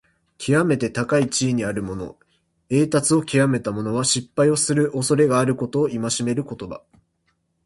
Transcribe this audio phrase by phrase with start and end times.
[0.39, 2.17] きわめて高い地位にあるもの、
[2.69, 6.81] 栄達をきわめた者は、失敗をするおそれがあることを戒める言葉。